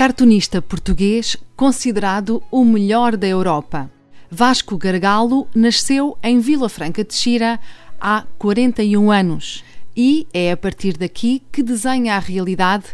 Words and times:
Cartunista 0.00 0.62
português 0.62 1.36
considerado 1.54 2.42
o 2.50 2.64
melhor 2.64 3.18
da 3.18 3.26
Europa. 3.28 3.90
Vasco 4.30 4.78
Gargalo 4.78 5.46
nasceu 5.54 6.16
em 6.22 6.40
Vila 6.40 6.70
Franca 6.70 7.04
de 7.04 7.12
Xira 7.12 7.60
há 8.00 8.24
41 8.38 9.10
anos 9.10 9.62
e 9.94 10.26
é 10.32 10.52
a 10.52 10.56
partir 10.56 10.96
daqui 10.96 11.42
que 11.52 11.62
desenha 11.62 12.16
a 12.16 12.18
realidade 12.18 12.86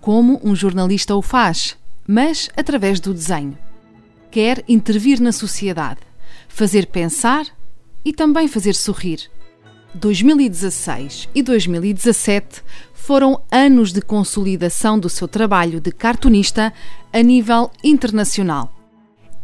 como 0.00 0.40
um 0.42 0.52
jornalista 0.52 1.14
o 1.14 1.22
faz, 1.22 1.76
mas 2.04 2.50
através 2.56 2.98
do 2.98 3.14
desenho. 3.14 3.56
Quer 4.28 4.64
intervir 4.66 5.20
na 5.20 5.30
sociedade, 5.30 6.00
fazer 6.48 6.86
pensar 6.86 7.46
e 8.04 8.12
também 8.12 8.48
fazer 8.48 8.74
sorrir. 8.74 9.30
2016 9.94 11.28
e 11.34 11.42
2017 11.42 12.62
foram 12.92 13.40
anos 13.50 13.92
de 13.92 14.00
consolidação 14.00 14.98
do 14.98 15.08
seu 15.08 15.26
trabalho 15.26 15.80
de 15.80 15.90
cartunista 15.90 16.72
a 17.12 17.22
nível 17.22 17.70
internacional. 17.82 18.72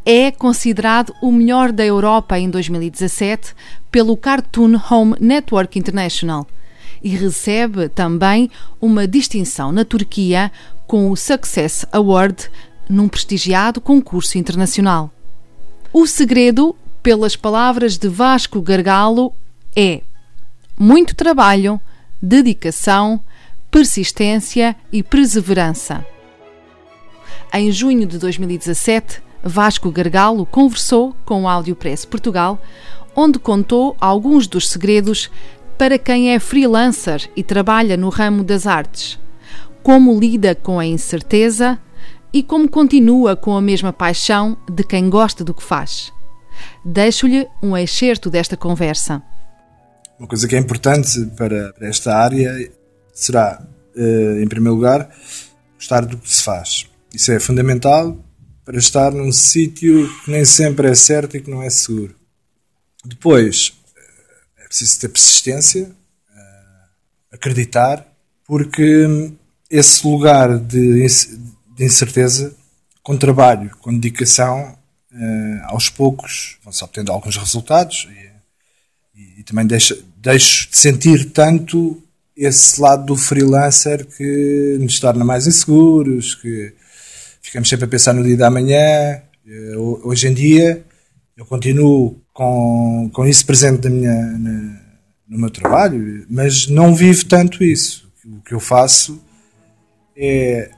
É 0.05 0.30
considerado 0.30 1.12
o 1.20 1.33
melhor 1.33 1.72
da 1.72 1.84
Europa 1.84 2.38
em 2.38 2.48
2017 2.48 3.55
pelo 3.91 4.16
Cartoon 4.16 4.80
Home 4.88 5.16
Network 5.19 5.77
International 5.78 6.47
e 7.03 7.08
recebe 7.08 7.88
também 7.88 8.50
uma 8.81 9.06
distinção 9.06 9.72
na 9.72 9.84
Turquia 9.84 10.53
com 10.86 11.10
o 11.10 11.16
Success 11.16 11.84
Award 11.91 12.48
num 12.88 13.08
prestigiado 13.08 13.81
concurso 13.81 14.38
internacional. 14.38 15.10
O 15.92 16.06
segredo, 16.06 16.77
pelas 17.03 17.34
palavras 17.34 17.98
de 17.98 18.08
Vasco 18.08 18.60
Gargalo, 18.60 19.33
é 19.75 20.03
muito 20.78 21.14
trabalho, 21.14 21.80
dedicação, 22.20 23.20
persistência 23.70 24.77
e 24.92 25.02
perseverança. 25.02 26.05
Em 27.52 27.70
junho 27.70 28.06
de 28.06 28.19
2017, 28.19 29.22
Vasco 29.42 29.91
Gargalo 29.91 30.44
conversou 30.44 31.14
com 31.24 31.44
o 31.44 31.48
Audiopress 31.48 32.04
Portugal, 32.04 32.60
onde 33.14 33.38
contou 33.38 33.97
alguns 34.00 34.47
dos 34.47 34.69
segredos 34.69 35.30
para 35.78 35.98
quem 35.98 36.32
é 36.32 36.38
freelancer 36.38 37.30
e 37.36 37.42
trabalha 37.42 37.97
no 37.97 38.08
ramo 38.08 38.42
das 38.42 38.66
artes, 38.66 39.19
como 39.82 40.19
lida 40.19 40.54
com 40.54 40.78
a 40.78 40.86
incerteza 40.86 41.78
e 42.32 42.42
como 42.42 42.69
continua 42.69 43.36
com 43.36 43.56
a 43.56 43.60
mesma 43.60 43.92
paixão 43.92 44.56
de 44.70 44.82
quem 44.82 45.08
gosta 45.08 45.44
do 45.44 45.54
que 45.54 45.62
faz. 45.62 46.12
Deixo-lhe 46.84 47.47
um 47.62 47.77
excerto 47.77 48.28
desta 48.28 48.56
conversa. 48.56 49.22
Uma 50.19 50.27
coisa 50.27 50.48
que 50.48 50.56
é 50.56 50.59
importante 50.59 51.27
para, 51.36 51.75
esta 51.81 52.17
área 52.17 52.72
será, 53.12 53.62
eh, 53.95 54.42
em 54.42 54.48
primeiro 54.48 54.75
lugar, 54.75 55.14
gostar 55.75 56.06
do 56.06 56.17
que 56.17 56.33
se 56.33 56.42
faz. 56.42 56.86
Isso 57.12 57.33
é 57.33 57.39
fundamental 57.39 58.17
para 58.64 58.78
estar 58.78 59.12
num 59.12 59.31
sítio 59.31 60.09
que 60.25 60.31
nem 60.31 60.44
sempre 60.44 60.89
é 60.89 60.94
certo 60.94 61.37
e 61.37 61.42
que 61.42 61.50
não 61.50 61.62
é 61.62 61.69
seguro. 61.69 62.14
Depois, 63.05 63.75
eh, 63.94 64.64
é 64.64 64.69
preciso 64.69 65.00
ter 65.00 65.09
persistência, 65.09 65.91
eh, 66.34 67.34
acreditar, 67.34 68.06
porque 68.47 69.33
esse 69.71 70.06
lugar 70.06 70.59
de, 70.59 71.06
de 71.77 71.84
incerteza, 71.84 72.56
com 73.03 73.19
trabalho, 73.19 73.71
com 73.81 73.93
dedicação, 73.93 74.77
aos 75.65 75.88
poucos 75.88 76.59
vão-se 76.62 76.84
obtendo 76.84 77.10
alguns 77.10 77.38
resultados 77.38 78.06
e, 78.10 78.35
e, 79.16 79.43
também 79.43 79.66
deixa, 79.66 79.99
deixo 80.19 80.71
de 80.71 80.77
sentir 80.77 81.31
tanto 81.31 82.03
esse 82.37 82.81
lado 82.81 83.06
do 83.06 83.16
freelancer 83.16 84.06
que 84.06 84.77
nos 84.78 85.00
torna 85.00 85.25
mais 85.25 85.47
inseguros, 85.47 86.34
que 86.34 86.75
ficamos 87.41 87.69
sempre 87.69 87.87
a 87.87 87.88
pensar 87.88 88.12
no 88.12 88.22
dia 88.22 88.37
da 88.37 88.50
manhã. 88.50 89.22
Eh, 89.47 89.77
hoje 90.04 90.28
em 90.28 90.34
dia 90.34 90.84
eu 91.34 91.47
continuo 91.47 92.21
com, 92.32 93.10
com 93.12 93.27
isso 93.27 93.47
presente 93.47 93.84
na 93.84 93.91
minha, 93.91 94.15
na, 94.15 94.81
no 95.28 95.38
meu 95.38 95.50
trabalho, 95.50 96.27
mas 96.28 96.66
não 96.66 96.94
vivo 96.94 97.25
tanto 97.25 97.65
isso. 97.65 98.06
O 98.27 98.43
que 98.43 98.53
eu 98.53 98.60
faço 98.60 99.22
é, 100.15 100.71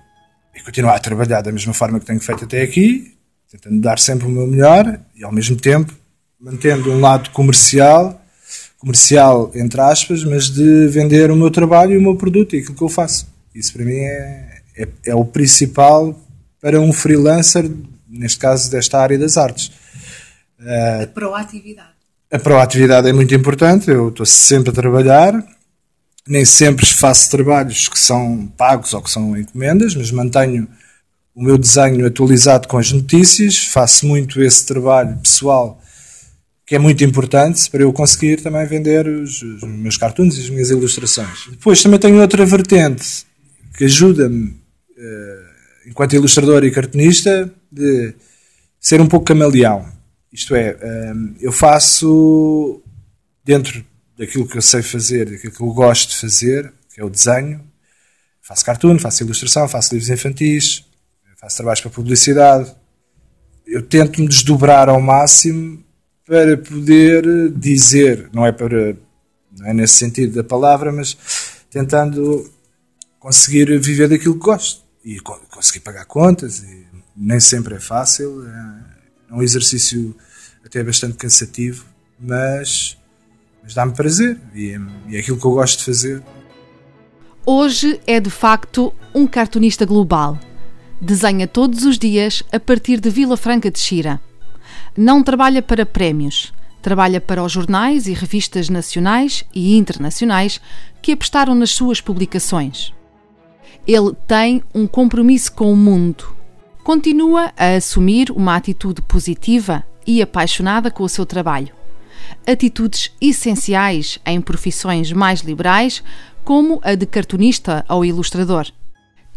é 0.54 0.62
continuar 0.62 0.94
a 0.94 1.00
trabalhar 1.00 1.42
da 1.42 1.50
mesma 1.50 1.74
forma 1.74 1.98
que 1.98 2.06
tenho 2.06 2.20
feito 2.20 2.44
até 2.44 2.62
aqui, 2.62 3.16
tentando 3.50 3.80
dar 3.80 3.98
sempre 3.98 4.26
o 4.26 4.30
meu 4.30 4.46
melhor 4.46 5.00
e 5.16 5.24
ao 5.24 5.32
mesmo 5.32 5.56
tempo 5.56 5.92
mantendo 6.40 6.92
um 6.92 7.00
lado 7.00 7.30
comercial 7.30 8.20
comercial, 8.78 9.50
entre 9.54 9.80
aspas, 9.80 10.24
mas 10.24 10.48
de 10.48 10.86
vender 10.88 11.30
o 11.30 11.36
meu 11.36 11.50
trabalho 11.50 11.94
e 11.94 11.98
o 11.98 12.02
meu 12.02 12.16
produto 12.16 12.54
e 12.54 12.60
aquilo 12.60 12.76
que 12.76 12.82
eu 12.82 12.88
faço. 12.88 13.26
Isso 13.54 13.72
para 13.72 13.84
mim 13.84 13.96
é, 13.96 14.60
é, 14.76 14.88
é 15.06 15.14
o 15.14 15.24
principal 15.24 16.18
para 16.60 16.80
um 16.80 16.92
freelancer, 16.92 17.68
neste 18.08 18.38
caso 18.38 18.70
desta 18.70 18.98
área 19.00 19.18
das 19.18 19.36
artes. 19.36 19.68
Uh, 20.60 21.02
a 21.02 21.06
proatividade. 21.06 21.88
A 22.30 22.38
proatividade 22.38 23.08
é 23.08 23.12
muito 23.12 23.34
importante, 23.34 23.90
eu 23.90 24.10
estou 24.10 24.26
sempre 24.26 24.70
a 24.70 24.72
trabalhar, 24.72 25.32
nem 26.26 26.44
sempre 26.44 26.84
faço 26.84 27.30
trabalhos 27.30 27.88
que 27.88 27.98
são 27.98 28.46
pagos 28.56 28.92
ou 28.92 29.02
que 29.02 29.10
são 29.10 29.36
encomendas, 29.36 29.94
mas 29.94 30.10
mantenho 30.10 30.68
o 31.34 31.42
meu 31.42 31.56
desenho 31.56 32.06
atualizado 32.06 32.68
com 32.68 32.76
as 32.76 32.92
notícias, 32.92 33.56
faço 33.56 34.06
muito 34.06 34.42
esse 34.42 34.66
trabalho 34.66 35.16
pessoal 35.18 35.80
que 36.68 36.74
é 36.74 36.78
muito 36.78 37.02
importante 37.02 37.70
para 37.70 37.82
eu 37.82 37.90
conseguir 37.94 38.42
também 38.42 38.66
vender 38.66 39.08
os, 39.08 39.40
os 39.40 39.62
meus 39.62 39.96
cartoons 39.96 40.36
e 40.36 40.42
as 40.42 40.50
minhas 40.50 40.68
ilustrações. 40.68 41.46
Depois 41.48 41.82
também 41.82 41.98
tenho 41.98 42.20
outra 42.20 42.44
vertente 42.44 43.26
que 43.74 43.86
ajuda-me, 43.86 44.48
uh, 44.50 45.86
enquanto 45.86 46.12
ilustrador 46.12 46.62
e 46.64 46.70
cartunista, 46.70 47.50
de 47.72 48.14
ser 48.78 49.00
um 49.00 49.06
pouco 49.06 49.24
camaleão. 49.24 49.90
Isto 50.30 50.54
é, 50.54 50.72
uh, 50.72 51.36
eu 51.40 51.52
faço 51.52 52.82
dentro 53.42 53.82
daquilo 54.18 54.46
que 54.46 54.58
eu 54.58 54.62
sei 54.62 54.82
fazer, 54.82 55.30
daquilo 55.30 55.54
que 55.54 55.62
eu 55.62 55.72
gosto 55.72 56.10
de 56.10 56.16
fazer, 56.16 56.70
que 56.94 57.00
é 57.00 57.04
o 57.04 57.08
desenho. 57.08 57.64
Faço 58.42 58.62
cartoon, 58.62 58.98
faço 58.98 59.22
ilustração, 59.22 59.66
faço 59.68 59.94
livros 59.94 60.10
infantis, 60.10 60.84
faço 61.40 61.56
trabalhos 61.56 61.80
para 61.80 61.90
publicidade. 61.90 62.70
Eu 63.66 63.80
tento 63.80 64.20
me 64.20 64.28
desdobrar 64.28 64.90
ao 64.90 65.00
máximo 65.00 65.87
para 66.28 66.58
poder 66.58 67.50
dizer, 67.52 68.28
não 68.34 68.44
é 68.44 68.52
para 68.52 68.94
não 69.58 69.66
é 69.66 69.72
nesse 69.72 69.94
sentido 69.94 70.34
da 70.34 70.44
palavra, 70.44 70.92
mas 70.92 71.16
tentando 71.70 72.48
conseguir 73.18 73.76
viver 73.80 74.08
daquilo 74.08 74.34
que 74.34 74.44
gosto 74.44 74.82
e 75.04 75.18
conseguir 75.20 75.80
pagar 75.80 76.04
contas 76.04 76.62
e 76.62 76.86
nem 77.16 77.40
sempre 77.40 77.74
é 77.74 77.80
fácil, 77.80 78.46
é 78.46 79.34
um 79.34 79.42
exercício 79.42 80.14
até 80.64 80.84
bastante 80.84 81.16
cansativo, 81.16 81.86
mas, 82.20 82.96
mas 83.62 83.74
dá-me 83.74 83.94
prazer 83.94 84.38
e 84.54 84.70
é, 84.70 84.80
e 85.08 85.16
é 85.16 85.20
aquilo 85.20 85.38
que 85.38 85.46
eu 85.46 85.52
gosto 85.52 85.78
de 85.78 85.84
fazer. 85.86 86.22
Hoje 87.44 88.00
é 88.06 88.20
de 88.20 88.30
facto 88.30 88.94
um 89.14 89.26
cartunista 89.26 89.86
global. 89.86 90.38
Desenha 91.00 91.48
todos 91.48 91.84
os 91.84 91.98
dias 91.98 92.42
a 92.52 92.60
partir 92.60 93.00
de 93.00 93.08
Vila 93.08 93.36
Franca 93.36 93.70
de 93.70 93.78
Xira 93.78 94.20
não 94.96 95.22
trabalha 95.22 95.62
para 95.62 95.86
prémios, 95.86 96.52
trabalha 96.82 97.20
para 97.20 97.42
os 97.42 97.52
jornais 97.52 98.06
e 98.06 98.12
revistas 98.12 98.68
nacionais 98.68 99.44
e 99.54 99.76
internacionais 99.76 100.60
que 101.02 101.12
apostaram 101.12 101.54
nas 101.54 101.70
suas 101.70 102.00
publicações. 102.00 102.92
Ele 103.86 104.12
tem 104.26 104.62
um 104.74 104.86
compromisso 104.86 105.52
com 105.52 105.72
o 105.72 105.76
mundo. 105.76 106.36
Continua 106.84 107.52
a 107.56 107.76
assumir 107.76 108.30
uma 108.30 108.56
atitude 108.56 109.02
positiva 109.02 109.84
e 110.06 110.22
apaixonada 110.22 110.90
com 110.90 111.02
o 111.02 111.08
seu 111.08 111.26
trabalho. 111.26 111.74
Atitudes 112.46 113.12
essenciais 113.20 114.18
em 114.24 114.40
profissões 114.40 115.12
mais 115.12 115.40
liberais, 115.40 116.02
como 116.44 116.80
a 116.82 116.94
de 116.94 117.06
cartunista 117.06 117.84
ou 117.88 118.04
ilustrador. 118.04 118.66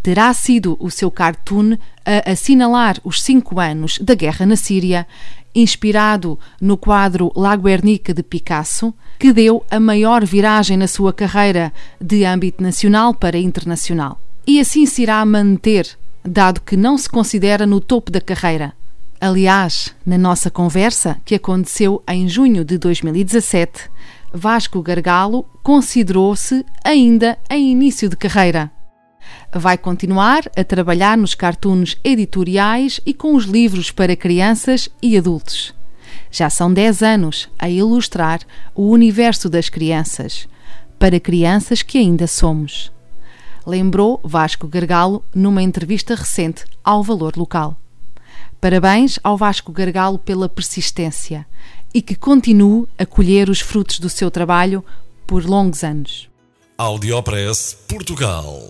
Terá 0.04 0.34
sido 0.34 0.78
o 0.80 0.90
seu 0.90 1.12
cartoon 1.12 1.78
a 2.06 2.32
assinalar 2.32 2.98
os 3.04 3.22
cinco 3.22 3.60
anos 3.60 4.00
da 4.00 4.16
guerra 4.16 4.46
na 4.46 4.56
Síria 4.56 5.08
inspirado 5.54 6.40
no 6.60 6.78
quadro 6.78 7.32
La 7.36 7.56
Guernica 7.56 8.14
de 8.14 8.24
Picasso, 8.24 8.94
que 9.20 9.34
deu 9.34 9.64
a 9.70 9.80
maior 9.80 10.26
viragem 10.26 10.78
na 10.78 10.88
sua 10.88 11.14
carreira 11.14 11.74
de 12.00 12.26
âmbito 12.26 12.64
nacional 12.64 13.14
para 13.14 13.38
internacional. 13.38 14.20
E 14.48 14.60
assim 14.60 14.86
se 14.86 15.04
irá 15.04 15.24
manter 15.26 15.98
dado 16.24 16.62
que 16.62 16.78
não 16.78 16.98
se 16.98 17.10
considera 17.10 17.66
no 17.66 17.80
topo 17.80 18.12
da 18.12 18.22
carreira. 18.22 18.74
Aliás, 19.20 19.94
na 20.06 20.18
nossa 20.18 20.50
conversa, 20.50 21.20
que 21.24 21.36
aconteceu 21.36 22.02
em 22.08 22.28
junho 22.28 22.66
de 22.66 22.78
2017, 22.78 23.90
Vasco 24.34 24.82
Gargalo 24.82 25.46
considerou-se 25.62 26.66
ainda 26.84 27.38
em 27.50 27.72
início 27.72 28.10
de 28.10 28.16
carreira. 28.16 28.72
Vai 29.54 29.78
continuar 29.78 30.44
a 30.56 30.64
trabalhar 30.64 31.18
nos 31.18 31.36
cartoons 31.36 31.98
editoriais 32.04 33.02
e 33.06 33.14
com 33.14 33.36
os 33.36 33.44
livros 33.44 33.92
para 33.92 34.16
crianças 34.16 34.90
e 35.02 35.18
adultos. 35.18 35.74
Já 36.32 36.50
são 36.50 36.74
10 36.74 37.04
anos 37.04 37.50
a 37.60 37.70
ilustrar 37.70 38.40
o 38.74 38.90
universo 38.90 39.50
das 39.50 39.68
crianças, 39.68 40.48
para 40.98 41.20
crianças 41.20 41.82
que 41.82 41.98
ainda 41.98 42.28
somos. 42.28 42.92
Lembrou 43.68 44.22
Vasco 44.24 44.68
Gargalo 44.68 45.24
numa 45.36 45.62
entrevista 45.62 46.16
recente 46.16 46.64
ao 46.84 47.04
Valor 47.04 47.34
Local. 47.36 47.76
Parabéns 48.62 49.20
ao 49.24 49.36
Vasco 49.36 49.72
Gargalo 49.72 50.18
pela 50.18 50.48
persistência 50.48 51.46
e 51.94 52.02
que 52.02 52.16
continue 52.16 52.88
a 52.98 53.06
colher 53.06 53.50
os 53.50 53.60
frutos 53.60 54.00
do 54.00 54.10
seu 54.10 54.32
trabalho 54.32 54.84
por 55.28 55.44
longos 55.44 55.84
anos. 55.84 56.30
Audiopress 56.78 57.78
Portugal. 57.88 58.70